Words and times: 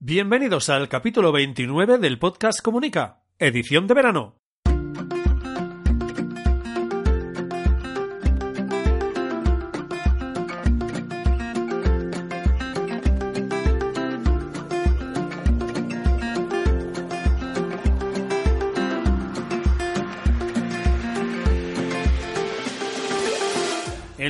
Bienvenidos 0.00 0.68
al 0.70 0.88
capítulo 0.88 1.30
29 1.32 1.98
del 1.98 2.18
podcast 2.18 2.60
Comunica, 2.60 3.22
edición 3.38 3.86
de 3.86 3.94
verano. 3.94 4.43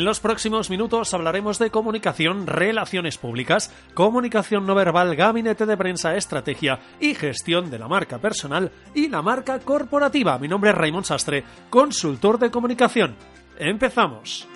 En 0.05 0.09
los 0.09 0.21
próximos 0.21 0.69
minutos 0.69 1.15
hablaremos 1.15 1.59
de 1.59 1.71
comunicación, 1.71 2.47
relaciones 2.47 3.17
públicas, 3.17 3.73
comunicación 3.95 4.67
no 4.67 4.75
verbal, 4.75 5.17
gabinete 5.17 5.65
de 5.65 5.79
prensa, 5.79 6.15
estrategia 6.15 6.79
y 7.01 7.15
gestión 7.15 7.71
de 7.71 7.79
la 7.79 7.89
marca 7.89 8.19
personal 8.19 8.71
y 8.95 9.09
la 9.09 9.23
marca 9.23 9.61
corporativa. 9.61 10.39
Mi 10.39 10.47
nombre 10.47 10.73
es 10.73 10.77
Raymond 10.77 11.07
Sastre, 11.07 11.43
consultor 11.71 12.39
de 12.39 12.51
comunicación. 12.51 13.17
Empezamos. 13.59 14.47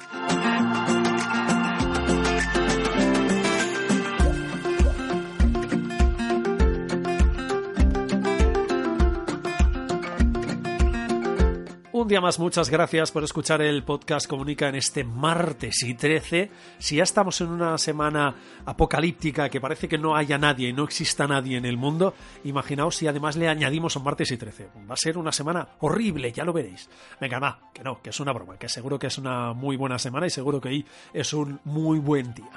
Un 12.08 12.12
día 12.12 12.22
más, 12.22 12.38
muchas 12.38 12.70
gracias 12.70 13.12
por 13.12 13.22
escuchar 13.22 13.60
el 13.60 13.82
podcast 13.82 14.26
Comunica 14.26 14.66
en 14.66 14.76
este 14.76 15.04
martes 15.04 15.82
y 15.82 15.92
13. 15.92 16.50
Si 16.78 16.96
ya 16.96 17.02
estamos 17.02 17.38
en 17.42 17.48
una 17.48 17.76
semana 17.76 18.34
apocalíptica 18.64 19.50
que 19.50 19.60
parece 19.60 19.88
que 19.88 19.98
no 19.98 20.16
haya 20.16 20.38
nadie 20.38 20.70
y 20.70 20.72
no 20.72 20.84
exista 20.84 21.26
nadie 21.26 21.58
en 21.58 21.66
el 21.66 21.76
mundo, 21.76 22.14
imaginaos 22.44 22.96
si 22.96 23.06
además 23.06 23.36
le 23.36 23.46
añadimos 23.46 23.94
un 23.96 24.04
martes 24.04 24.30
y 24.30 24.38
13. 24.38 24.70
Va 24.90 24.94
a 24.94 24.96
ser 24.96 25.18
una 25.18 25.32
semana 25.32 25.68
horrible, 25.80 26.32
ya 26.32 26.44
lo 26.44 26.54
veréis. 26.54 26.88
Venga, 27.20 27.40
va, 27.40 27.60
que 27.74 27.84
no, 27.84 28.00
que 28.00 28.08
es 28.08 28.20
una 28.20 28.32
broma, 28.32 28.56
que 28.56 28.70
seguro 28.70 28.98
que 28.98 29.08
es 29.08 29.18
una 29.18 29.52
muy 29.52 29.76
buena 29.76 29.98
semana 29.98 30.26
y 30.26 30.30
seguro 30.30 30.62
que 30.62 30.68
hoy 30.70 30.86
es 31.12 31.34
un 31.34 31.60
muy 31.64 31.98
buen 31.98 32.32
día. 32.32 32.48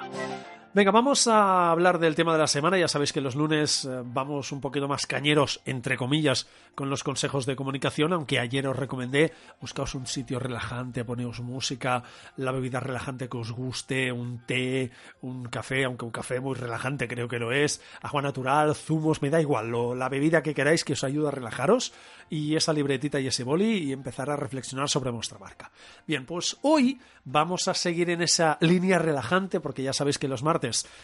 Venga, 0.74 0.90
vamos 0.90 1.28
a 1.28 1.70
hablar 1.70 1.98
del 1.98 2.14
tema 2.14 2.32
de 2.32 2.38
la 2.38 2.46
semana. 2.46 2.78
Ya 2.78 2.88
sabéis 2.88 3.12
que 3.12 3.20
los 3.20 3.36
lunes 3.36 3.84
eh, 3.84 4.00
vamos 4.06 4.52
un 4.52 4.62
poquito 4.62 4.88
más 4.88 5.06
cañeros, 5.06 5.60
entre 5.66 5.98
comillas, 5.98 6.46
con 6.74 6.88
los 6.88 7.04
consejos 7.04 7.44
de 7.44 7.56
comunicación, 7.56 8.14
aunque 8.14 8.38
ayer 8.38 8.66
os 8.66 8.74
recomendé, 8.74 9.34
buscaos 9.60 9.94
un 9.94 10.06
sitio 10.06 10.38
relajante, 10.38 11.04
poneos 11.04 11.40
música, 11.40 12.02
la 12.38 12.52
bebida 12.52 12.80
relajante 12.80 13.28
que 13.28 13.36
os 13.36 13.52
guste, 13.52 14.10
un 14.12 14.46
té, 14.46 14.90
un 15.20 15.44
café, 15.44 15.84
aunque 15.84 16.06
un 16.06 16.10
café 16.10 16.40
muy 16.40 16.54
relajante 16.54 17.06
creo 17.06 17.28
que 17.28 17.38
lo 17.38 17.52
es, 17.52 17.82
agua 18.00 18.22
natural, 18.22 18.74
zumos, 18.74 19.20
me 19.20 19.28
da 19.28 19.42
igual, 19.42 19.68
lo, 19.68 19.94
la 19.94 20.08
bebida 20.08 20.42
que 20.42 20.54
queráis 20.54 20.84
que 20.84 20.94
os 20.94 21.04
ayude 21.04 21.28
a 21.28 21.32
relajaros 21.32 21.92
y 22.30 22.56
esa 22.56 22.72
libretita 22.72 23.20
y 23.20 23.26
ese 23.26 23.44
boli 23.44 23.76
y 23.76 23.92
empezar 23.92 24.30
a 24.30 24.36
reflexionar 24.36 24.88
sobre 24.88 25.10
vuestra 25.10 25.38
marca. 25.38 25.70
Bien, 26.06 26.24
pues 26.24 26.56
hoy 26.62 26.98
vamos 27.24 27.68
a 27.68 27.74
seguir 27.74 28.08
en 28.08 28.22
esa 28.22 28.56
línea 28.62 28.98
relajante 28.98 29.60
porque 29.60 29.82
ya 29.82 29.92
sabéis 29.92 30.18
que 30.18 30.28
los 30.28 30.42
martes 30.42 30.61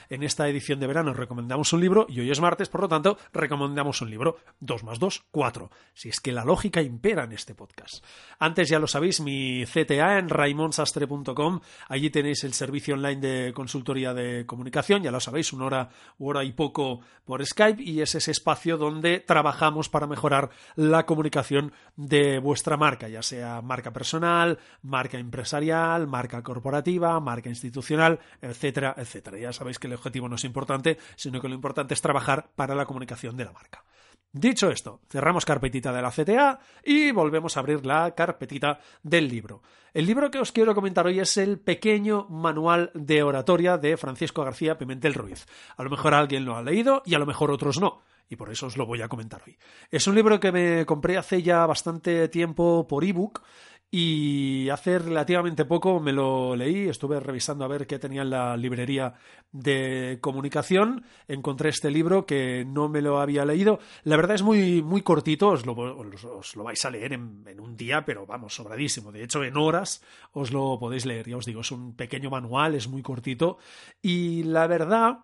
en 0.08 0.22
esta 0.22 0.48
edición 0.48 0.78
de 0.80 0.86
verano 0.86 1.12
recomendamos 1.12 1.72
un 1.72 1.80
libro 1.80 2.06
y 2.08 2.20
hoy 2.20 2.30
es 2.30 2.40
martes, 2.40 2.68
por 2.68 2.82
lo 2.82 2.88
tanto 2.88 3.18
recomendamos 3.32 4.00
un 4.02 4.10
libro. 4.10 4.38
2 4.60 4.84
más 4.84 4.98
2, 4.98 5.24
4. 5.30 5.70
Si 5.94 6.08
es 6.08 6.20
que 6.20 6.32
la 6.32 6.44
lógica 6.44 6.80
impera 6.82 7.24
en 7.24 7.32
este 7.32 7.54
podcast. 7.54 8.04
Antes 8.38 8.68
ya 8.68 8.78
lo 8.78 8.86
sabéis, 8.86 9.20
mi 9.20 9.64
CTA 9.64 10.18
en 10.18 10.28
raimonsastre.com, 10.28 11.60
allí 11.88 12.10
tenéis 12.10 12.44
el 12.44 12.54
servicio 12.54 12.94
online 12.94 13.20
de 13.20 13.52
consultoría 13.52 14.14
de 14.14 14.46
comunicación, 14.46 15.02
ya 15.02 15.10
lo 15.10 15.20
sabéis, 15.20 15.52
una 15.52 15.66
hora, 15.66 15.88
hora 16.18 16.44
y 16.44 16.52
poco 16.52 17.00
por 17.24 17.44
Skype 17.44 17.82
y 17.82 18.00
es 18.00 18.14
ese 18.14 18.30
espacio 18.30 18.76
donde 18.76 19.20
trabajamos 19.20 19.88
para 19.88 20.06
mejorar 20.06 20.50
la 20.76 21.06
comunicación 21.06 21.72
de 21.96 22.38
vuestra 22.38 22.76
marca, 22.76 23.08
ya 23.08 23.22
sea 23.22 23.60
marca 23.62 23.92
personal, 23.92 24.58
marca 24.82 25.18
empresarial, 25.18 26.06
marca 26.06 26.42
corporativa, 26.42 27.18
marca 27.20 27.48
institucional, 27.48 28.20
etcétera, 28.40 28.94
etcétera. 28.96 29.38
Ya 29.38 29.47
sabéis 29.52 29.78
que 29.78 29.86
el 29.86 29.94
objetivo 29.94 30.28
no 30.28 30.36
es 30.36 30.44
importante, 30.44 30.98
sino 31.16 31.40
que 31.40 31.48
lo 31.48 31.54
importante 31.54 31.94
es 31.94 32.00
trabajar 32.00 32.50
para 32.54 32.74
la 32.74 32.86
comunicación 32.86 33.36
de 33.36 33.44
la 33.44 33.52
marca. 33.52 33.84
Dicho 34.32 34.70
esto, 34.70 35.00
cerramos 35.08 35.46
carpetita 35.46 35.90
de 35.90 36.02
la 36.02 36.10
CTA 36.10 36.60
y 36.84 37.12
volvemos 37.12 37.56
a 37.56 37.60
abrir 37.60 37.86
la 37.86 38.14
carpetita 38.14 38.78
del 39.02 39.26
libro. 39.26 39.62
El 39.94 40.04
libro 40.04 40.30
que 40.30 40.38
os 40.38 40.52
quiero 40.52 40.74
comentar 40.74 41.06
hoy 41.06 41.18
es 41.18 41.38
el 41.38 41.58
pequeño 41.58 42.26
manual 42.28 42.90
de 42.94 43.22
oratoria 43.22 43.78
de 43.78 43.96
Francisco 43.96 44.44
García 44.44 44.76
Pimentel 44.76 45.14
Ruiz. 45.14 45.46
A 45.78 45.82
lo 45.82 45.88
mejor 45.88 46.12
alguien 46.12 46.44
lo 46.44 46.56
ha 46.56 46.62
leído 46.62 47.02
y 47.06 47.14
a 47.14 47.18
lo 47.18 47.26
mejor 47.26 47.50
otros 47.50 47.80
no 47.80 48.02
y 48.28 48.36
por 48.36 48.50
eso 48.50 48.66
os 48.66 48.76
lo 48.76 48.86
voy 48.86 49.02
a 49.02 49.08
comentar 49.08 49.42
hoy. 49.46 49.56
Es 49.90 50.06
un 50.06 50.14
libro 50.14 50.38
que 50.38 50.52
me 50.52 50.84
compré 50.84 51.16
hace 51.16 51.42
ya 51.42 51.64
bastante 51.66 52.28
tiempo 52.28 52.86
por 52.86 53.04
ebook 53.04 53.42
y 53.90 54.68
hace 54.68 54.98
relativamente 54.98 55.64
poco 55.64 55.98
me 55.98 56.12
lo 56.12 56.54
leí, 56.54 56.88
estuve 56.88 57.20
revisando 57.20 57.64
a 57.64 57.68
ver 57.68 57.86
qué 57.86 57.98
tenía 57.98 58.22
en 58.22 58.30
la 58.30 58.56
librería 58.56 59.14
de 59.50 60.18
comunicación, 60.20 61.04
encontré 61.26 61.70
este 61.70 61.90
libro 61.90 62.26
que 62.26 62.66
no 62.66 62.88
me 62.88 63.00
lo 63.00 63.18
había 63.18 63.46
leído, 63.46 63.78
la 64.04 64.16
verdad 64.16 64.34
es 64.34 64.42
muy, 64.42 64.82
muy 64.82 65.00
cortito, 65.00 65.48
os 65.48 65.64
lo, 65.64 65.74
os 65.74 66.56
lo 66.56 66.64
vais 66.64 66.84
a 66.84 66.90
leer 66.90 67.14
en, 67.14 67.44
en, 67.46 67.60
un 67.60 67.76
día, 67.76 68.04
pero 68.04 68.26
vamos, 68.26 68.54
sobradísimo, 68.54 69.10
de 69.10 69.24
hecho 69.24 69.42
en 69.42 69.56
horas 69.56 70.02
os 70.32 70.52
lo 70.52 70.78
podéis 70.78 71.06
leer, 71.06 71.28
ya 71.28 71.38
os 71.38 71.46
digo, 71.46 71.62
es 71.62 71.72
un 71.72 71.96
pequeño 71.96 72.28
manual, 72.28 72.74
es 72.74 72.88
muy 72.88 73.02
cortito. 73.02 73.58
Y 74.02 74.42
la 74.44 74.66
verdad 74.66 75.20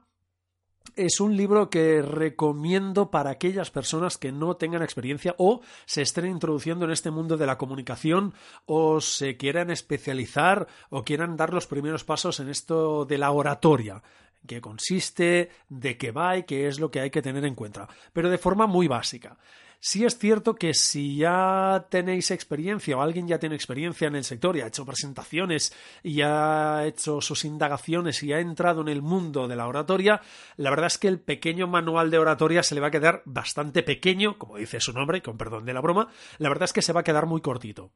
es 0.96 1.20
un 1.20 1.36
libro 1.36 1.70
que 1.70 2.02
recomiendo 2.02 3.10
para 3.10 3.30
aquellas 3.30 3.70
personas 3.70 4.18
que 4.18 4.32
no 4.32 4.56
tengan 4.56 4.82
experiencia 4.82 5.34
o 5.38 5.60
se 5.86 6.02
estén 6.02 6.26
introduciendo 6.26 6.84
en 6.84 6.92
este 6.92 7.10
mundo 7.10 7.36
de 7.36 7.46
la 7.46 7.58
comunicación 7.58 8.34
o 8.66 9.00
se 9.00 9.36
quieran 9.36 9.70
especializar 9.70 10.68
o 10.90 11.02
quieran 11.02 11.36
dar 11.36 11.52
los 11.52 11.66
primeros 11.66 12.04
pasos 12.04 12.38
en 12.40 12.48
esto 12.48 13.04
de 13.04 13.18
la 13.18 13.32
oratoria 13.32 14.02
qué 14.46 14.60
consiste, 14.60 15.50
de 15.68 15.96
qué 15.96 16.10
va 16.10 16.36
y 16.36 16.42
qué 16.44 16.68
es 16.68 16.78
lo 16.78 16.90
que 16.90 17.00
hay 17.00 17.10
que 17.10 17.22
tener 17.22 17.44
en 17.44 17.54
cuenta, 17.54 17.88
pero 18.12 18.28
de 18.28 18.38
forma 18.38 18.66
muy 18.66 18.88
básica. 18.88 19.38
Sí 19.86 20.06
es 20.06 20.16
cierto 20.16 20.54
que 20.54 20.72
si 20.72 21.18
ya 21.18 21.88
tenéis 21.90 22.30
experiencia 22.30 22.96
o 22.96 23.02
alguien 23.02 23.28
ya 23.28 23.38
tiene 23.38 23.54
experiencia 23.54 24.08
en 24.08 24.14
el 24.14 24.24
sector 24.24 24.56
y 24.56 24.62
ha 24.62 24.68
hecho 24.68 24.86
presentaciones 24.86 25.74
y 26.02 26.22
ha 26.22 26.86
hecho 26.86 27.20
sus 27.20 27.44
indagaciones 27.44 28.22
y 28.22 28.32
ha 28.32 28.40
entrado 28.40 28.80
en 28.80 28.88
el 28.88 29.02
mundo 29.02 29.46
de 29.46 29.56
la 29.56 29.68
oratoria, 29.68 30.22
la 30.56 30.70
verdad 30.70 30.86
es 30.86 30.96
que 30.96 31.08
el 31.08 31.20
pequeño 31.20 31.66
manual 31.66 32.10
de 32.10 32.16
oratoria 32.16 32.62
se 32.62 32.74
le 32.74 32.80
va 32.80 32.86
a 32.86 32.92
quedar 32.92 33.20
bastante 33.26 33.82
pequeño, 33.82 34.38
como 34.38 34.56
dice 34.56 34.80
su 34.80 34.94
nombre, 34.94 35.20
con 35.20 35.36
perdón 35.36 35.66
de 35.66 35.74
la 35.74 35.82
broma, 35.82 36.08
la 36.38 36.48
verdad 36.48 36.64
es 36.64 36.72
que 36.72 36.80
se 36.80 36.94
va 36.94 37.00
a 37.00 37.04
quedar 37.04 37.26
muy 37.26 37.42
cortito 37.42 37.92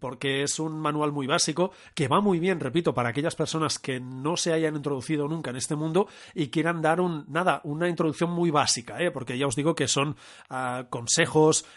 porque 0.00 0.42
es 0.42 0.58
un 0.58 0.78
manual 0.78 1.12
muy 1.12 1.26
básico 1.26 1.72
que 1.94 2.08
va 2.08 2.20
muy 2.20 2.38
bien, 2.38 2.60
repito, 2.60 2.94
para 2.94 3.10
aquellas 3.10 3.36
personas 3.36 3.78
que 3.78 4.00
no 4.00 4.36
se 4.36 4.52
hayan 4.52 4.76
introducido 4.76 5.28
nunca 5.28 5.50
en 5.50 5.56
este 5.56 5.76
mundo 5.76 6.08
y 6.34 6.48
quieran 6.48 6.82
dar 6.82 7.00
un 7.00 7.24
nada, 7.28 7.60
una 7.64 7.88
introducción 7.88 8.30
muy 8.30 8.50
básica, 8.50 9.00
¿eh? 9.00 9.10
porque 9.10 9.38
ya 9.38 9.46
os 9.46 9.56
digo 9.56 9.74
que 9.74 9.88
son 9.88 10.16
uh, 10.50 10.88
consejos, 10.90 11.27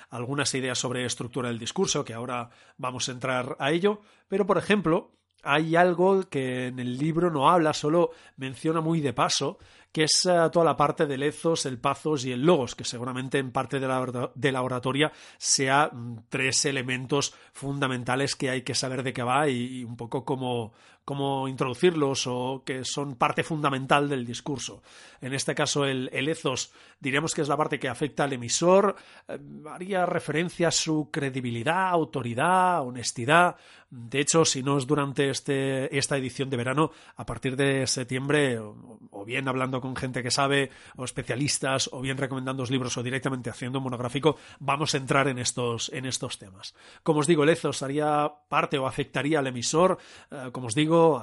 algunas 0.10 0.54
ideas 0.56 0.80
sobre 0.80 1.06
estructura 1.06 1.50
del 1.50 1.60
discurso, 1.60 2.06
que 2.06 2.14
ahora 2.14 2.50
vamos 2.78 3.08
a 3.08 3.12
entrar 3.12 3.56
a 3.60 3.72
ello, 3.72 4.02
pero 4.28 4.46
por 4.46 4.58
ejemplo, 4.58 5.12
hay 5.44 5.76
algo 5.76 6.24
que 6.30 6.68
en 6.68 6.80
el 6.80 6.98
libro 6.98 7.32
no 7.32 7.50
habla, 7.50 7.74
solo 7.74 8.12
menciona 8.38 8.82
muy 8.82 9.02
de 9.02 9.14
paso, 9.14 9.58
que 9.92 10.04
es 10.04 10.26
uh, 10.26 10.50
toda 10.50 10.66
la 10.66 10.78
parte 10.78 11.06
del 11.06 11.24
ethos, 11.24 11.66
el 11.66 11.80
pathos 11.80 12.26
y 12.26 12.32
el 12.32 12.46
logos, 12.46 12.76
que 12.76 12.84
seguramente 12.84 13.38
en 13.40 13.52
parte 13.52 13.80
de 13.80 13.88
la, 13.88 14.32
de 14.34 14.52
la 14.52 14.62
oratoria 14.62 15.12
sea 15.38 15.90
mm, 15.92 16.26
tres 16.30 16.66
elementos 16.66 17.34
fundamentales 17.54 18.36
que 18.36 18.50
hay 18.50 18.62
que 18.62 18.76
saber 18.76 19.04
de 19.04 19.14
qué 19.14 19.24
va 19.24 19.50
y, 19.50 19.84
un 19.84 19.98
poco 19.98 20.24
cómo, 20.24 20.74
cómo 21.04 21.48
introducirlos 21.48 22.26
o 22.28 22.64
que 22.66 22.86
son 22.86 23.16
parte 23.16 23.44
fundamental 23.44 24.08
del 24.08 24.26
discurso. 24.26 24.82
En 25.20 25.34
este 25.34 25.54
caso, 25.54 25.86
el, 25.86 26.10
el 26.14 26.30
ethos 26.30 26.72
diremos 27.00 27.34
que 27.34 27.42
es 27.42 27.50
la 27.50 27.58
parte 27.58 27.80
que 27.80 27.90
afecta 27.90 28.24
al 28.24 28.34
emisor, 28.34 28.96
eh, 29.28 29.38
haría 29.70 30.06
referencia 30.06 30.70
a 30.70 30.72
su 30.72 31.10
credibilidad, 31.12 31.90
autoridad, 31.90 32.82
honestidad. 32.86 33.58
De 33.90 34.22
hecho, 34.22 34.46
si 34.46 34.64
no 34.64 34.78
es 34.78 34.88
durante 34.88 35.30
este, 35.30 35.98
esta 35.98 36.16
edición 36.16 36.50
de 36.50 36.58
verano, 36.58 36.92
a 37.18 37.26
partir 37.26 37.58
de 37.58 37.86
septiembre, 37.88 38.58
o, 38.60 39.00
o 39.12 39.26
bien 39.26 39.50
hablando 39.50 39.81
con 39.82 39.96
gente 39.96 40.24
que 40.24 40.32
sabe, 40.32 40.72
o 40.96 41.04
especialistas, 41.04 41.90
o 41.92 42.02
bien 42.02 42.18
recomendando 42.18 42.62
libros, 42.70 42.98
o 42.98 43.04
directamente 43.04 43.50
haciendo 43.50 43.80
un 43.80 43.84
monográfico, 43.84 44.38
vamos 44.60 44.94
a 44.94 44.98
entrar 44.98 45.28
en 45.28 45.40
estos, 45.40 45.90
en 45.94 46.06
estos 46.06 46.38
temas. 46.38 46.74
Como 47.04 47.20
os 47.20 47.28
digo, 47.28 47.44
el 47.44 47.50
ethos 47.50 47.84
haría 47.84 48.32
parte 48.50 48.78
o 48.78 48.88
afectaría 48.88 49.40
al 49.40 49.48
emisor, 49.48 49.98
eh, 50.30 50.50
como 50.52 50.68
os 50.68 50.76
digo, 50.76 51.20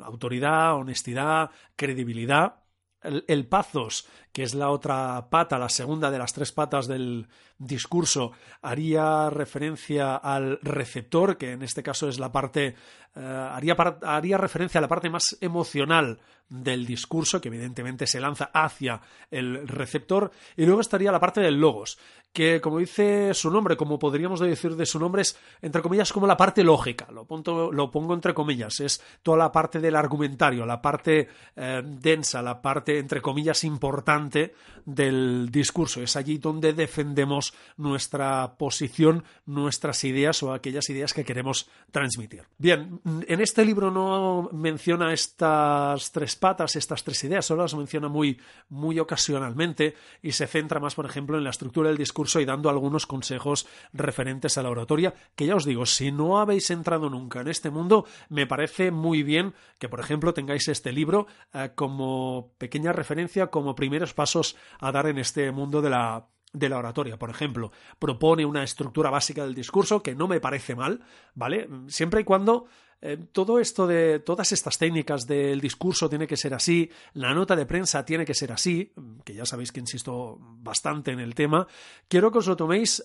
autoridad, 0.00 0.74
honestidad, 0.74 1.50
credibilidad. 1.76 2.56
El, 3.02 3.48
pathos, 3.48 4.06
que 4.32 4.44
es 4.44 4.54
la 4.54 4.70
otra 4.70 5.28
pata, 5.28 5.58
la 5.58 5.68
segunda 5.68 6.08
de 6.08 6.18
las 6.18 6.32
tres 6.32 6.52
patas 6.52 6.86
del 6.86 7.26
discurso, 7.66 8.32
haría 8.60 9.30
referencia 9.30 10.16
al 10.16 10.58
receptor, 10.62 11.36
que 11.36 11.52
en 11.52 11.62
este 11.62 11.82
caso 11.82 12.08
es 12.08 12.18
la 12.18 12.32
parte, 12.32 12.74
eh, 13.14 13.20
haría, 13.20 13.74
haría 14.02 14.38
referencia 14.38 14.78
a 14.78 14.82
la 14.82 14.88
parte 14.88 15.10
más 15.10 15.36
emocional 15.40 16.18
del 16.48 16.84
discurso, 16.84 17.40
que 17.40 17.48
evidentemente 17.48 18.06
se 18.06 18.20
lanza 18.20 18.50
hacia 18.52 19.00
el 19.30 19.66
receptor, 19.66 20.30
y 20.56 20.66
luego 20.66 20.82
estaría 20.82 21.10
la 21.10 21.20
parte 21.20 21.40
del 21.40 21.58
logos, 21.58 21.98
que 22.32 22.60
como 22.60 22.78
dice 22.78 23.34
su 23.34 23.50
nombre, 23.50 23.76
como 23.76 23.98
podríamos 23.98 24.40
decir 24.40 24.74
de 24.76 24.86
su 24.86 24.98
nombre, 24.98 25.22
es 25.22 25.38
entre 25.60 25.82
comillas 25.82 26.12
como 26.12 26.26
la 26.26 26.36
parte 26.36 26.64
lógica, 26.64 27.08
lo, 27.10 27.26
lo 27.72 27.90
pongo 27.90 28.14
entre 28.14 28.34
comillas, 28.34 28.80
es 28.80 29.02
toda 29.22 29.38
la 29.38 29.52
parte 29.52 29.80
del 29.80 29.96
argumentario, 29.96 30.64
la 30.64 30.80
parte 30.80 31.28
eh, 31.56 31.82
densa, 31.84 32.42
la 32.42 32.60
parte 32.60 32.98
entre 32.98 33.20
comillas 33.20 33.64
importante 33.64 34.54
del 34.84 35.50
discurso, 35.50 36.02
es 36.02 36.16
allí 36.16 36.38
donde 36.38 36.72
defendemos 36.72 37.51
nuestra 37.76 38.56
posición, 38.56 39.24
nuestras 39.46 40.04
ideas 40.04 40.42
o 40.42 40.52
aquellas 40.52 40.88
ideas 40.90 41.14
que 41.14 41.24
queremos 41.24 41.68
transmitir. 41.90 42.44
Bien, 42.58 43.00
en 43.04 43.40
este 43.40 43.64
libro 43.64 43.90
no 43.90 44.48
menciona 44.52 45.12
estas 45.12 46.12
tres 46.12 46.36
patas, 46.36 46.76
estas 46.76 47.04
tres 47.04 47.22
ideas, 47.24 47.46
solo 47.46 47.62
las 47.62 47.74
menciona 47.74 48.08
muy, 48.08 48.40
muy 48.68 48.98
ocasionalmente 48.98 49.94
y 50.22 50.32
se 50.32 50.46
centra 50.46 50.80
más, 50.80 50.94
por 50.94 51.06
ejemplo, 51.06 51.38
en 51.38 51.44
la 51.44 51.50
estructura 51.50 51.88
del 51.88 51.98
discurso 51.98 52.40
y 52.40 52.44
dando 52.44 52.70
algunos 52.70 53.06
consejos 53.06 53.66
referentes 53.92 54.58
a 54.58 54.62
la 54.62 54.70
oratoria, 54.70 55.14
que 55.34 55.46
ya 55.46 55.56
os 55.56 55.64
digo, 55.64 55.86
si 55.86 56.12
no 56.12 56.38
habéis 56.38 56.70
entrado 56.70 57.10
nunca 57.10 57.40
en 57.40 57.48
este 57.48 57.70
mundo, 57.70 58.06
me 58.28 58.46
parece 58.46 58.90
muy 58.90 59.22
bien 59.22 59.54
que, 59.78 59.88
por 59.88 60.00
ejemplo, 60.00 60.34
tengáis 60.34 60.68
este 60.68 60.92
libro 60.92 61.26
eh, 61.52 61.70
como 61.74 62.52
pequeña 62.58 62.92
referencia, 62.92 63.48
como 63.48 63.74
primeros 63.74 64.14
pasos 64.14 64.56
a 64.80 64.92
dar 64.92 65.06
en 65.06 65.18
este 65.18 65.50
mundo 65.52 65.82
de 65.82 65.90
la 65.90 66.26
de 66.52 66.68
la 66.68 66.78
oratoria, 66.78 67.18
por 67.18 67.30
ejemplo, 67.30 67.72
propone 67.98 68.44
una 68.44 68.62
estructura 68.62 69.10
básica 69.10 69.44
del 69.44 69.54
discurso 69.54 70.02
que 70.02 70.14
no 70.14 70.28
me 70.28 70.40
parece 70.40 70.74
mal, 70.74 71.00
¿vale? 71.34 71.68
Siempre 71.88 72.20
y 72.20 72.24
cuando 72.24 72.66
eh, 73.00 73.18
todo 73.32 73.58
esto 73.58 73.86
de 73.86 74.20
todas 74.20 74.52
estas 74.52 74.78
técnicas 74.78 75.26
del 75.26 75.60
discurso 75.60 76.08
tiene 76.08 76.26
que 76.26 76.36
ser 76.36 76.54
así, 76.54 76.90
la 77.14 77.34
nota 77.34 77.56
de 77.56 77.66
prensa 77.66 78.04
tiene 78.04 78.24
que 78.24 78.34
ser 78.34 78.52
así, 78.52 78.92
que 79.24 79.34
ya 79.34 79.44
sabéis 79.44 79.72
que 79.72 79.80
insisto 79.80 80.38
bastante 80.40 81.10
en 81.10 81.20
el 81.20 81.34
tema, 81.34 81.66
quiero 82.08 82.30
que 82.30 82.38
os 82.38 82.46
lo 82.46 82.56
toméis 82.56 83.02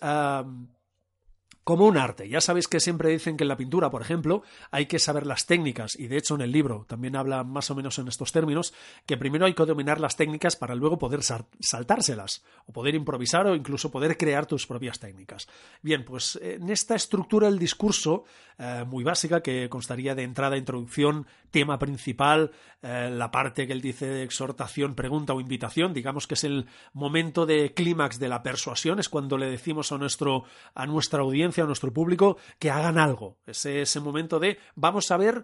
como 1.67 1.85
un 1.85 1.97
arte. 1.97 2.29
Ya 2.29 2.39
sabéis 2.39 2.69
que 2.69 2.79
siempre 2.79 3.09
dicen 3.09 3.35
que 3.35 3.43
en 3.43 3.49
la 3.49 3.57
pintura, 3.57 3.89
por 3.89 4.01
ejemplo, 4.01 4.41
hay 4.71 4.85
que 4.85 4.99
saber 4.99 5.27
las 5.27 5.47
técnicas, 5.47 5.99
y 5.99 6.07
de 6.07 6.15
hecho 6.15 6.35
en 6.35 6.39
el 6.39 6.53
libro 6.53 6.85
también 6.87 7.17
habla 7.17 7.43
más 7.43 7.69
o 7.69 7.75
menos 7.75 7.99
en 7.99 8.07
estos 8.07 8.31
términos, 8.31 8.73
que 9.05 9.17
primero 9.17 9.45
hay 9.45 9.53
que 9.53 9.65
dominar 9.65 9.99
las 9.99 10.15
técnicas 10.15 10.55
para 10.55 10.75
luego 10.75 10.97
poder 10.97 11.19
saltárselas, 11.59 12.45
o 12.67 12.71
poder 12.71 12.95
improvisar 12.95 13.47
o 13.47 13.53
incluso 13.53 13.91
poder 13.91 14.15
crear 14.15 14.45
tus 14.45 14.65
propias 14.65 14.97
técnicas. 14.97 15.49
Bien, 15.81 16.05
pues 16.05 16.39
en 16.41 16.69
esta 16.69 16.95
estructura 16.95 17.49
del 17.49 17.59
discurso, 17.59 18.23
eh, 18.57 18.85
muy 18.87 19.03
básica, 19.03 19.41
que 19.41 19.67
constaría 19.67 20.15
de 20.15 20.23
entrada, 20.23 20.55
introducción, 20.55 21.27
tema 21.51 21.77
principal, 21.77 22.51
eh, 22.81 23.09
la 23.11 23.29
parte 23.29 23.67
que 23.67 23.73
él 23.73 23.81
dice 23.81 24.05
de 24.05 24.23
exhortación, 24.23 24.95
pregunta 24.95 25.33
o 25.33 25.41
invitación, 25.41 25.93
digamos 25.93 26.27
que 26.27 26.35
es 26.35 26.43
el 26.43 26.67
momento 26.93 27.45
de 27.45 27.73
clímax 27.73 28.19
de 28.19 28.29
la 28.29 28.41
persuasión, 28.41 28.99
es 28.99 29.09
cuando 29.09 29.37
le 29.37 29.49
decimos 29.49 29.91
a, 29.91 29.97
nuestro, 29.97 30.45
a 30.73 30.85
nuestra 30.85 31.21
audiencia, 31.21 31.56
a 31.61 31.65
nuestro 31.65 31.93
público 31.93 32.37
que 32.59 32.71
hagan 32.71 32.97
algo. 32.97 33.37
Ese, 33.45 33.81
ese 33.81 33.99
momento 33.99 34.39
de 34.39 34.57
vamos 34.75 35.11
a 35.11 35.17
ver 35.17 35.43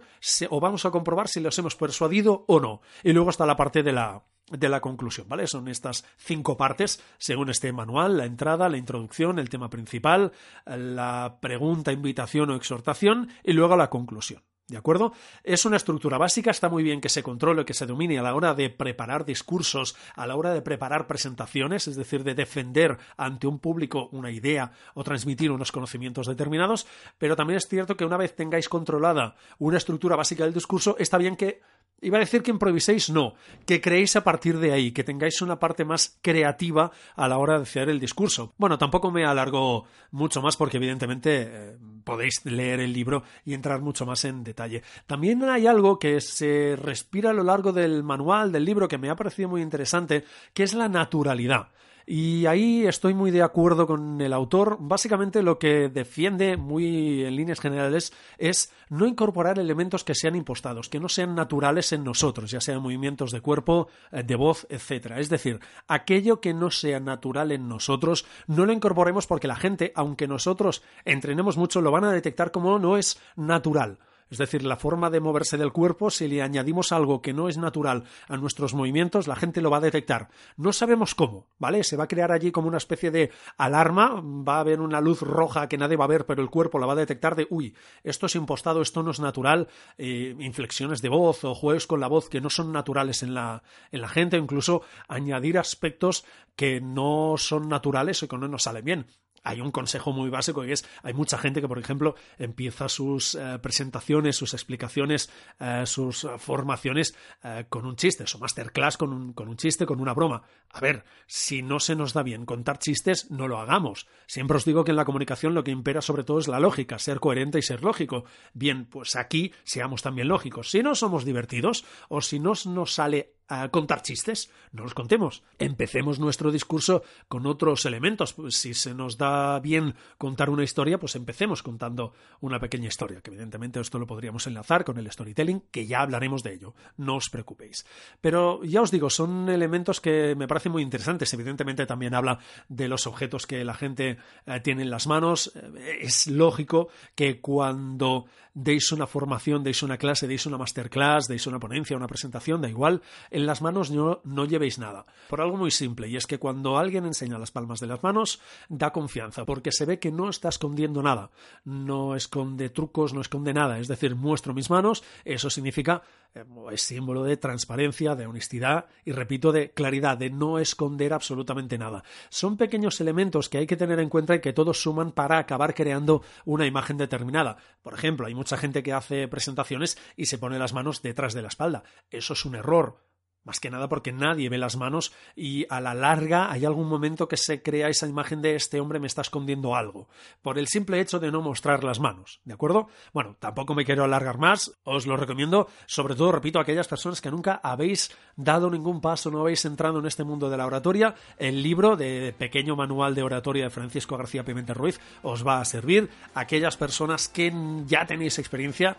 o 0.50 0.60
vamos 0.60 0.84
a 0.84 0.90
comprobar 0.90 1.28
si 1.28 1.40
los 1.40 1.58
hemos 1.58 1.76
persuadido 1.76 2.44
o 2.48 2.60
no. 2.60 2.80
Y 3.02 3.12
luego 3.12 3.30
está 3.30 3.46
la 3.46 3.56
parte 3.56 3.82
de 3.82 3.92
la, 3.92 4.22
de 4.50 4.68
la 4.68 4.80
conclusión, 4.80 5.28
¿vale? 5.28 5.46
Son 5.46 5.68
estas 5.68 6.04
cinco 6.16 6.56
partes, 6.56 7.02
según 7.18 7.50
este 7.50 7.72
manual, 7.72 8.16
la 8.18 8.26
entrada, 8.26 8.68
la 8.68 8.76
introducción, 8.76 9.38
el 9.38 9.48
tema 9.48 9.70
principal, 9.70 10.32
la 10.66 11.38
pregunta, 11.40 11.92
invitación 11.92 12.50
o 12.50 12.56
exhortación 12.56 13.30
y 13.42 13.52
luego 13.52 13.76
la 13.76 13.90
conclusión. 13.90 14.42
¿De 14.66 14.78
acuerdo? 14.78 15.12
Es 15.42 15.66
una 15.66 15.76
estructura 15.76 16.16
básica, 16.16 16.50
está 16.50 16.70
muy 16.70 16.82
bien 16.82 17.02
que 17.02 17.10
se 17.10 17.22
controle, 17.22 17.66
que 17.66 17.74
se 17.74 17.84
domine 17.84 18.18
a 18.18 18.22
la 18.22 18.34
hora 18.34 18.54
de 18.54 18.70
preparar 18.70 19.26
discursos, 19.26 19.94
a 20.16 20.26
la 20.26 20.36
hora 20.36 20.54
de 20.54 20.62
preparar 20.62 21.06
presentaciones, 21.06 21.86
es 21.86 21.96
decir, 21.96 22.24
de 22.24 22.34
defender 22.34 22.96
ante 23.18 23.46
un 23.46 23.58
público 23.58 24.08
una 24.12 24.30
idea 24.30 24.72
o 24.94 25.04
transmitir 25.04 25.50
unos 25.50 25.70
conocimientos 25.70 26.26
determinados, 26.26 26.86
pero 27.18 27.36
también 27.36 27.58
es 27.58 27.68
cierto 27.68 27.94
que 27.94 28.06
una 28.06 28.16
vez 28.16 28.34
tengáis 28.34 28.70
controlada 28.70 29.36
una 29.58 29.76
estructura 29.76 30.16
básica 30.16 30.44
del 30.44 30.54
discurso, 30.54 30.96
está 30.98 31.18
bien 31.18 31.36
que 31.36 31.60
Iba 32.04 32.18
a 32.18 32.20
decir 32.20 32.42
que 32.42 32.50
improviséis, 32.50 33.08
no, 33.08 33.34
que 33.64 33.80
creéis 33.80 34.14
a 34.14 34.22
partir 34.22 34.58
de 34.58 34.72
ahí, 34.72 34.92
que 34.92 35.04
tengáis 35.04 35.40
una 35.40 35.58
parte 35.58 35.86
más 35.86 36.18
creativa 36.20 36.92
a 37.16 37.28
la 37.28 37.38
hora 37.38 37.56
de 37.56 37.62
hacer 37.62 37.88
el 37.88 37.98
discurso. 37.98 38.52
Bueno, 38.58 38.76
tampoco 38.76 39.10
me 39.10 39.24
alargo 39.24 39.86
mucho 40.10 40.42
más 40.42 40.58
porque 40.58 40.76
evidentemente 40.76 41.48
eh, 41.48 41.76
podéis 42.04 42.44
leer 42.44 42.80
el 42.80 42.92
libro 42.92 43.22
y 43.46 43.54
entrar 43.54 43.80
mucho 43.80 44.04
más 44.04 44.22
en 44.26 44.44
detalle. 44.44 44.82
También 45.06 45.42
hay 45.44 45.66
algo 45.66 45.98
que 45.98 46.20
se 46.20 46.76
respira 46.76 47.30
a 47.30 47.32
lo 47.34 47.42
largo 47.42 47.72
del 47.72 48.02
manual, 48.02 48.52
del 48.52 48.66
libro, 48.66 48.86
que 48.86 48.98
me 48.98 49.08
ha 49.08 49.16
parecido 49.16 49.48
muy 49.48 49.62
interesante, 49.62 50.24
que 50.52 50.62
es 50.62 50.74
la 50.74 50.90
naturalidad. 50.90 51.68
Y 52.06 52.44
ahí 52.46 52.86
estoy 52.86 53.14
muy 53.14 53.30
de 53.30 53.42
acuerdo 53.42 53.86
con 53.86 54.20
el 54.20 54.32
autor. 54.32 54.76
Básicamente 54.78 55.42
lo 55.42 55.58
que 55.58 55.88
defiende 55.88 56.56
muy 56.58 57.24
en 57.24 57.36
líneas 57.36 57.60
generales 57.60 58.12
es 58.36 58.72
no 58.90 59.06
incorporar 59.06 59.58
elementos 59.58 60.04
que 60.04 60.14
sean 60.14 60.36
impostados, 60.36 60.90
que 60.90 61.00
no 61.00 61.08
sean 61.08 61.34
naturales 61.34 61.92
en 61.92 62.04
nosotros, 62.04 62.50
ya 62.50 62.60
sean 62.60 62.82
movimientos 62.82 63.32
de 63.32 63.40
cuerpo, 63.40 63.88
eh, 64.12 64.22
de 64.22 64.36
voz, 64.36 64.66
etc. 64.68 65.12
Es 65.16 65.30
decir, 65.30 65.60
aquello 65.88 66.40
que 66.40 66.52
no 66.52 66.70
sea 66.70 67.00
natural 67.00 67.52
en 67.52 67.68
nosotros, 67.68 68.26
no 68.46 68.66
lo 68.66 68.72
incorporemos 68.72 69.26
porque 69.26 69.48
la 69.48 69.56
gente, 69.56 69.92
aunque 69.94 70.28
nosotros 70.28 70.82
entrenemos 71.06 71.56
mucho, 71.56 71.80
lo 71.80 71.90
van 71.90 72.04
a 72.04 72.12
detectar 72.12 72.50
como 72.50 72.78
no 72.78 72.98
es 72.98 73.18
natural. 73.36 73.98
Es 74.34 74.38
decir, 74.38 74.64
la 74.64 74.74
forma 74.74 75.10
de 75.10 75.20
moverse 75.20 75.56
del 75.56 75.70
cuerpo, 75.70 76.10
si 76.10 76.26
le 76.26 76.42
añadimos 76.42 76.90
algo 76.90 77.22
que 77.22 77.32
no 77.32 77.48
es 77.48 77.56
natural 77.56 78.02
a 78.26 78.36
nuestros 78.36 78.74
movimientos, 78.74 79.28
la 79.28 79.36
gente 79.36 79.60
lo 79.60 79.70
va 79.70 79.76
a 79.76 79.80
detectar. 79.80 80.28
No 80.56 80.72
sabemos 80.72 81.14
cómo, 81.14 81.46
¿vale? 81.60 81.84
Se 81.84 81.96
va 81.96 82.02
a 82.02 82.08
crear 82.08 82.32
allí 82.32 82.50
como 82.50 82.66
una 82.66 82.78
especie 82.78 83.12
de 83.12 83.30
alarma, 83.56 84.20
va 84.20 84.56
a 84.56 84.60
haber 84.60 84.80
una 84.80 85.00
luz 85.00 85.20
roja 85.20 85.68
que 85.68 85.78
nadie 85.78 85.96
va 85.96 86.06
a 86.06 86.08
ver, 86.08 86.26
pero 86.26 86.42
el 86.42 86.50
cuerpo 86.50 86.80
la 86.80 86.86
va 86.86 86.94
a 86.94 86.96
detectar 86.96 87.36
de, 87.36 87.46
uy, 87.48 87.76
esto 88.02 88.26
es 88.26 88.34
impostado, 88.34 88.82
esto 88.82 89.04
no 89.04 89.12
es 89.12 89.20
natural, 89.20 89.68
eh, 89.98 90.34
inflexiones 90.40 91.00
de 91.00 91.10
voz 91.10 91.44
o 91.44 91.54
juegos 91.54 91.86
con 91.86 92.00
la 92.00 92.08
voz 92.08 92.28
que 92.28 92.40
no 92.40 92.50
son 92.50 92.72
naturales 92.72 93.22
en 93.22 93.34
la, 93.34 93.62
en 93.92 94.00
la 94.00 94.08
gente, 94.08 94.36
incluso 94.36 94.82
añadir 95.06 95.58
aspectos 95.58 96.24
que 96.56 96.80
no 96.80 97.36
son 97.36 97.68
naturales 97.68 98.20
o 98.24 98.26
que 98.26 98.36
no 98.36 98.48
nos 98.48 98.64
salen 98.64 98.84
bien 98.84 99.06
hay 99.44 99.60
un 99.60 99.70
consejo 99.70 100.12
muy 100.12 100.30
básico 100.30 100.62
que 100.62 100.72
es, 100.72 100.88
hay 101.02 101.12
mucha 101.12 101.38
gente 101.38 101.60
que, 101.60 101.68
por 101.68 101.78
ejemplo, 101.78 102.16
empieza 102.38 102.88
sus 102.88 103.34
eh, 103.34 103.58
presentaciones, 103.62 104.36
sus 104.36 104.54
explicaciones, 104.54 105.30
eh, 105.60 105.82
sus 105.86 106.26
formaciones 106.38 107.14
eh, 107.42 107.66
con 107.68 107.86
un 107.86 107.96
chiste, 107.96 108.26
su 108.26 108.38
masterclass 108.38 108.96
con 108.96 109.12
un, 109.12 109.32
con 109.34 109.48
un 109.48 109.56
chiste, 109.56 109.86
con 109.86 110.00
una 110.00 110.14
broma. 110.14 110.42
A 110.72 110.80
ver, 110.80 111.04
si 111.26 111.62
no 111.62 111.78
se 111.78 111.94
nos 111.94 112.14
da 112.14 112.22
bien 112.22 112.46
contar 112.46 112.78
chistes, 112.78 113.30
no 113.30 113.46
lo 113.46 113.58
hagamos. 113.58 114.08
Siempre 114.26 114.56
os 114.56 114.64
digo 114.64 114.82
que 114.82 114.92
en 114.92 114.96
la 114.96 115.04
comunicación 115.04 115.54
lo 115.54 115.62
que 115.62 115.70
impera 115.70 116.00
sobre 116.00 116.24
todo 116.24 116.38
es 116.38 116.48
la 116.48 116.58
lógica, 116.58 116.98
ser 116.98 117.20
coherente 117.20 117.58
y 117.58 117.62
ser 117.62 117.82
lógico. 117.84 118.24
Bien, 118.54 118.86
pues 118.86 119.14
aquí 119.14 119.52
seamos 119.62 120.02
también 120.02 120.28
lógicos. 120.28 120.70
Si 120.70 120.82
no 120.82 120.94
somos 120.94 121.24
divertidos 121.24 121.84
o 122.08 122.22
si 122.22 122.40
no 122.40 122.54
nos 122.66 122.94
sale 122.94 123.33
a 123.48 123.68
contar 123.68 124.02
chistes, 124.02 124.50
no 124.72 124.84
los 124.84 124.94
contemos. 124.94 125.42
Empecemos 125.58 126.18
nuestro 126.18 126.50
discurso 126.50 127.02
con 127.28 127.46
otros 127.46 127.84
elementos. 127.84 128.32
Pues 128.32 128.56
si 128.56 128.74
se 128.74 128.94
nos 128.94 129.18
da 129.18 129.60
bien 129.60 129.94
contar 130.18 130.50
una 130.50 130.64
historia, 130.64 130.98
pues 130.98 131.14
empecemos 131.14 131.62
contando 131.62 132.14
una 132.40 132.58
pequeña 132.58 132.88
historia, 132.88 133.20
que 133.20 133.30
evidentemente 133.30 133.80
esto 133.80 133.98
lo 133.98 134.06
podríamos 134.06 134.46
enlazar 134.46 134.84
con 134.84 134.98
el 134.98 135.10
storytelling, 135.10 135.64
que 135.70 135.86
ya 135.86 136.00
hablaremos 136.00 136.42
de 136.42 136.54
ello, 136.54 136.74
no 136.96 137.16
os 137.16 137.28
preocupéis. 137.28 137.86
Pero 138.20 138.64
ya 138.64 138.82
os 138.82 138.90
digo, 138.90 139.10
son 139.10 139.48
elementos 139.48 140.00
que 140.00 140.34
me 140.36 140.48
parecen 140.48 140.72
muy 140.72 140.82
interesantes. 140.82 141.32
Evidentemente 141.34 141.86
también 141.86 142.14
habla 142.14 142.38
de 142.68 142.88
los 142.88 143.06
objetos 143.06 143.46
que 143.46 143.64
la 143.64 143.74
gente 143.74 144.18
eh, 144.46 144.60
tiene 144.60 144.82
en 144.82 144.90
las 144.90 145.06
manos. 145.06 145.52
Eh, 145.54 145.98
es 146.00 146.26
lógico 146.26 146.88
que 147.14 147.40
cuando 147.40 148.26
deis 148.54 148.92
una 148.92 149.06
formación, 149.06 149.64
deis 149.64 149.82
una 149.82 149.98
clase, 149.98 150.28
deis 150.28 150.46
una 150.46 150.56
masterclass, 150.56 151.26
deis 151.26 151.46
una 151.46 151.58
ponencia, 151.58 151.96
una 151.96 152.06
presentación, 152.06 152.62
da 152.62 152.68
igual, 152.68 153.02
en 153.34 153.46
las 153.46 153.62
manos 153.62 153.90
no, 153.90 154.44
llevéis 154.46 154.78
nada. 154.78 155.06
Por 155.28 155.40
algo 155.40 155.56
muy 155.56 155.72
simple, 155.72 156.06
y 156.06 156.16
es 156.16 156.26
que 156.26 156.38
cuando 156.38 156.78
alguien 156.78 157.04
enseña 157.04 157.36
las 157.36 157.50
palmas 157.50 157.80
de 157.80 157.88
las 157.88 158.00
manos, 158.00 158.40
da 158.68 158.92
confianza, 158.92 159.44
porque 159.44 159.72
se 159.72 159.84
ve 159.84 159.98
que 159.98 160.12
no 160.12 160.30
está 160.30 160.48
escondiendo 160.48 161.02
nada. 161.02 161.32
No 161.64 162.14
esconde 162.14 162.70
trucos, 162.70 163.12
no 163.12 163.20
esconde 163.20 163.52
nada. 163.52 163.80
Es 163.80 163.88
decir, 163.88 164.14
muestro 164.14 164.54
mis 164.54 164.70
manos, 164.70 165.02
eso 165.24 165.50
significa, 165.50 166.02
eh, 166.32 166.44
es 166.70 166.82
símbolo 166.82 167.24
de 167.24 167.36
transparencia, 167.36 168.14
de 168.14 168.26
honestidad 168.26 168.86
y, 169.04 169.10
repito, 169.10 169.50
de 169.50 169.72
claridad, 169.72 170.16
de 170.16 170.30
no 170.30 170.60
esconder 170.60 171.12
absolutamente 171.12 171.76
nada. 171.76 172.04
Son 172.28 172.56
pequeños 172.56 173.00
elementos 173.00 173.48
que 173.48 173.58
hay 173.58 173.66
que 173.66 173.76
tener 173.76 173.98
en 173.98 174.10
cuenta 174.10 174.36
y 174.36 174.40
que 174.40 174.52
todos 174.52 174.80
suman 174.80 175.10
para 175.10 175.38
acabar 175.38 175.74
creando 175.74 176.22
una 176.44 176.66
imagen 176.66 176.98
determinada. 176.98 177.56
Por 177.82 177.94
ejemplo, 177.94 178.28
hay 178.28 178.34
mucha 178.36 178.56
gente 178.56 178.84
que 178.84 178.92
hace 178.92 179.26
presentaciones 179.26 179.98
y 180.16 180.26
se 180.26 180.38
pone 180.38 180.60
las 180.60 180.72
manos 180.72 181.02
detrás 181.02 181.34
de 181.34 181.42
la 181.42 181.48
espalda. 181.48 181.82
Eso 182.10 182.34
es 182.34 182.44
un 182.44 182.54
error. 182.54 183.13
Más 183.44 183.60
que 183.60 183.70
nada 183.70 183.88
porque 183.88 184.10
nadie 184.10 184.48
ve 184.48 184.56
las 184.56 184.76
manos 184.76 185.12
y 185.36 185.66
a 185.68 185.80
la 185.80 185.92
larga 185.92 186.50
hay 186.50 186.64
algún 186.64 186.88
momento 186.88 187.28
que 187.28 187.36
se 187.36 187.62
crea 187.62 187.88
esa 187.88 188.06
imagen 188.06 188.40
de 188.40 188.56
este 188.56 188.80
hombre 188.80 188.98
me 188.98 189.06
está 189.06 189.20
escondiendo 189.20 189.76
algo, 189.76 190.08
por 190.42 190.58
el 190.58 190.66
simple 190.66 191.00
hecho 191.00 191.18
de 191.18 191.30
no 191.30 191.42
mostrar 191.42 191.84
las 191.84 192.00
manos, 192.00 192.40
¿de 192.44 192.54
acuerdo? 192.54 192.88
Bueno, 193.12 193.36
tampoco 193.38 193.74
me 193.74 193.84
quiero 193.84 194.04
alargar 194.04 194.38
más, 194.38 194.72
os 194.84 195.06
lo 195.06 195.16
recomiendo, 195.16 195.68
sobre 195.86 196.14
todo, 196.14 196.32
repito, 196.32 196.58
a 196.58 196.62
aquellas 196.62 196.88
personas 196.88 197.20
que 197.20 197.30
nunca 197.30 197.60
habéis 197.62 198.16
dado 198.36 198.70
ningún 198.70 199.00
paso, 199.00 199.30
no 199.30 199.40
habéis 199.40 199.64
entrado 199.66 199.98
en 199.98 200.06
este 200.06 200.24
mundo 200.24 200.48
de 200.48 200.56
la 200.56 200.66
oratoria, 200.66 201.14
el 201.38 201.62
libro 201.62 201.96
de 201.96 202.34
pequeño 202.36 202.76
manual 202.76 203.14
de 203.14 203.22
oratoria 203.22 203.64
de 203.64 203.70
Francisco 203.70 204.16
García 204.16 204.44
Pimentel 204.44 204.74
Ruiz 204.74 205.00
os 205.22 205.46
va 205.46 205.60
a 205.60 205.64
servir, 205.64 206.08
aquellas 206.34 206.76
personas 206.76 207.28
que 207.28 207.52
ya 207.86 208.06
tenéis 208.06 208.38
experiencia, 208.38 208.96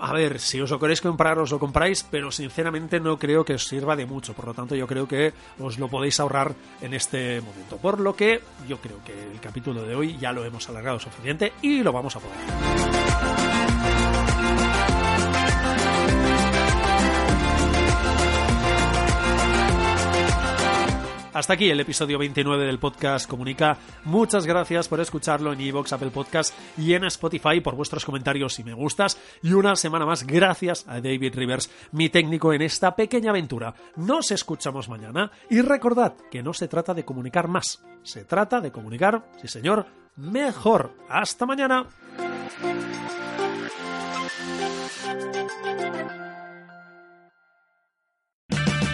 a 0.00 0.12
ver, 0.12 0.38
si 0.38 0.60
os 0.60 0.70
lo 0.70 0.78
queréis 0.78 1.00
comprar, 1.00 1.38
os 1.38 1.50
lo 1.50 1.58
compráis, 1.58 2.02
pero 2.02 2.30
sinceramente 2.30 3.00
no 3.00 3.18
creo 3.18 3.44
que 3.44 3.54
os 3.54 3.66
sirva 3.66 3.96
de 3.96 4.06
mucho. 4.06 4.34
Por 4.34 4.46
lo 4.46 4.54
tanto, 4.54 4.74
yo 4.74 4.86
creo 4.86 5.06
que 5.08 5.32
os 5.58 5.78
lo 5.78 5.88
podéis 5.88 6.20
ahorrar 6.20 6.54
en 6.80 6.94
este 6.94 7.40
momento. 7.40 7.76
Por 7.78 8.00
lo 8.00 8.14
que 8.14 8.40
yo 8.68 8.78
creo 8.78 9.02
que 9.04 9.12
el 9.12 9.40
capítulo 9.40 9.82
de 9.82 9.94
hoy 9.94 10.18
ya 10.18 10.32
lo 10.32 10.44
hemos 10.44 10.68
alargado 10.68 10.98
suficiente 10.98 11.52
y 11.62 11.82
lo 11.82 11.92
vamos 11.92 12.16
a 12.16 12.20
poner. 12.20 13.43
Hasta 21.34 21.54
aquí 21.54 21.68
el 21.68 21.80
episodio 21.80 22.16
29 22.16 22.64
del 22.64 22.78
podcast 22.78 23.28
Comunica. 23.28 23.76
Muchas 24.04 24.46
gracias 24.46 24.86
por 24.86 25.00
escucharlo 25.00 25.52
en 25.52 25.60
iVoox, 25.60 25.92
Apple 25.92 26.12
Podcast 26.12 26.54
y 26.78 26.94
en 26.94 27.02
Spotify 27.06 27.60
por 27.60 27.74
vuestros 27.74 28.04
comentarios 28.04 28.60
y 28.60 28.64
me 28.64 28.72
gustas. 28.72 29.18
Y 29.42 29.52
una 29.52 29.74
semana 29.74 30.06
más, 30.06 30.24
gracias 30.24 30.86
a 30.86 31.00
David 31.00 31.34
Rivers, 31.34 31.70
mi 31.90 32.08
técnico 32.08 32.52
en 32.52 32.62
esta 32.62 32.94
pequeña 32.94 33.30
aventura. 33.30 33.74
Nos 33.96 34.30
escuchamos 34.30 34.88
mañana 34.88 35.32
y 35.50 35.60
recordad 35.60 36.14
que 36.30 36.40
no 36.40 36.54
se 36.54 36.68
trata 36.68 36.94
de 36.94 37.04
comunicar 37.04 37.48
más, 37.48 37.84
se 38.04 38.24
trata 38.24 38.60
de 38.60 38.70
comunicar, 38.70 39.26
sí 39.42 39.48
señor, 39.48 39.86
mejor. 40.14 40.92
Hasta 41.08 41.46
mañana. 41.46 41.88